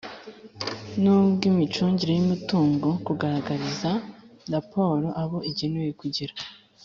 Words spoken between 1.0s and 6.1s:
n'ubw'imicungire y'umutungo, kugaragariza raporo abo igenewe,